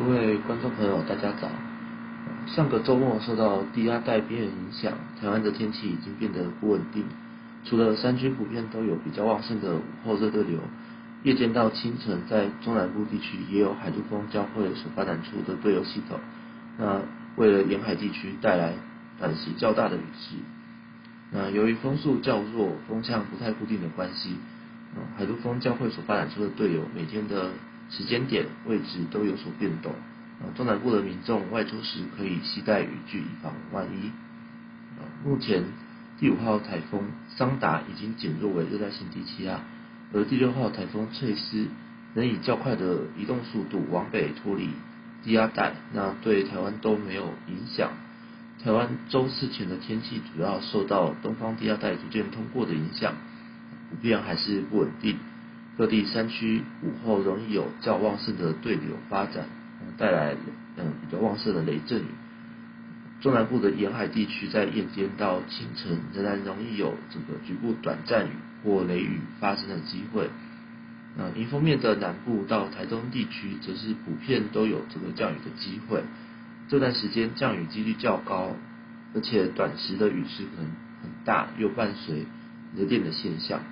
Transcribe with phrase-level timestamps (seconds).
[0.00, 1.50] 各位观众朋友，大家早。
[2.46, 7.04] 上个周末受到低压带边缘影响，台湾的天气已经变得不稳定。
[7.66, 10.58] 除了山区普遍都有比较旺盛的午后热对流，
[11.22, 16.18] 夜间到清晨，在中南部地区也有海陆风交汇所发展出的对流系统。
[16.78, 17.02] 那
[17.36, 18.72] 为了沿海地区带来
[19.18, 20.36] 短时较大的雨势。
[21.30, 24.36] 那由于风速较弱，风向不太固定的关系，
[25.18, 27.50] 海陆风交汇所发展出的对流，每天的
[27.90, 29.92] 时间点、位置都有所变动。
[29.92, 34.10] 啊中南部的民众外出时可以携带雨具，以防万一。
[35.24, 35.64] 目前
[36.18, 37.02] 第五号台风
[37.36, 39.60] 桑达已经减弱为热带性低气压，
[40.14, 41.66] 而第六号台风翠丝
[42.14, 44.70] 能以较快的移动速度往北脱离
[45.22, 47.90] 低压带，那对台湾都没有影响。
[48.62, 53.14] 台湾周四前的天气主要受到东方低压带逐渐通过的影响，
[53.90, 55.18] 普遍还是不稳定。
[55.80, 59.46] 各地山区午后容易有较旺盛的对流发展，
[59.96, 60.36] 带来
[60.76, 62.04] 嗯比较旺盛的雷阵雨。
[63.22, 70.28] 中南部的沿海地区在夜间到清晨仍然容易有这个局部短暂雨或雷雨发生的机会。
[71.16, 76.04] 那迎风面的南部到台东地区则是普遍都有这个降雨的机会。
[76.68, 78.54] 这段时间降雨几率较高，
[79.14, 80.66] 而且短时的雨势可能
[81.00, 82.26] 很大，又伴随
[82.76, 83.62] 雷电的现象。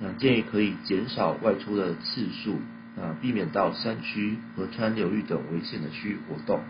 [0.00, 2.60] 那建议可以减少外出的次数，
[2.96, 6.60] 啊，避免到山区、河川流域等危险的区域活动。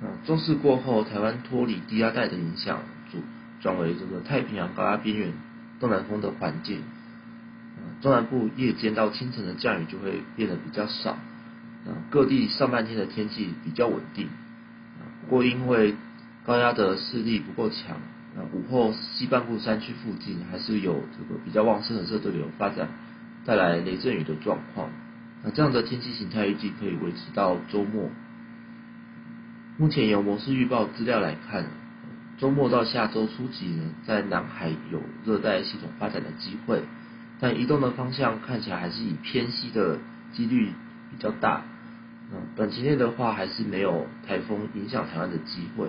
[0.00, 2.80] 啊，周四过后，台湾脱离低压带的影响，
[3.12, 3.22] 转
[3.60, 5.32] 转为这个太平洋高压边缘
[5.80, 6.78] 东南风的环境。
[6.78, 11.10] 啊，中南部夜间到清晨的降雨就会变得比较少。
[11.10, 14.28] 啊，各地上半天的天气比较稳定。
[14.28, 15.94] 啊，不过因为
[16.46, 17.98] 高压的势力不够强。
[18.36, 22.88] 那午后西半部山区附近还是有这个比较旺盛的热对流发展，
[23.44, 24.90] 带来雷阵雨的状况。
[25.44, 28.10] 那这样的天气形态预计可以维持到周末。
[29.76, 31.66] 目前由模式预报资料来看，
[32.38, 36.82] 周末到下周初几呢，在南海有热带系统发展的机会，
[37.40, 39.98] 但移动的方向看起来还是以偏西的
[40.32, 40.72] 几率
[41.10, 41.62] 比较大。
[42.32, 45.88] 嗯，短期内的话还是没有台风影响台湾的机会。